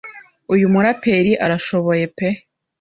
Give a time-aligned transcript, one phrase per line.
[0.53, 2.27] uyu muraperi arashoboye pe